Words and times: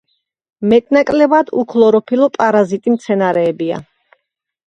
მეტ-ნაკლებად 0.69 1.51
უქლოროფილო 1.63 2.29
პარაზიტი 2.37 2.93
მცენარეებია. 2.95 3.77